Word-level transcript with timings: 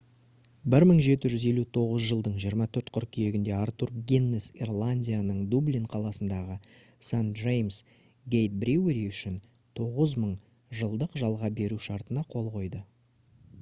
1759 0.75 1.97
жылдың 2.11 2.37
24 2.43 2.87
қыркүйегінде 2.95 3.51
артур 3.57 3.91
гиннес 4.11 4.47
ирландияның 4.65 5.43
дублин 5.53 5.85
қаласындағы 5.91 6.57
st 7.11 7.37
james' 7.45 7.79
gate 8.37 8.59
brewery 8.65 9.03
үшін 9.11 9.35
9000 9.83 10.31
жылдық 10.81 11.21
жалға 11.23 11.53
беру 11.61 11.77
шартына 11.89 12.25
қол 12.37 12.51
қойды 12.57 12.81